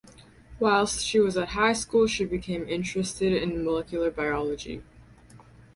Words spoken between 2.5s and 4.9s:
interested in molecular biology.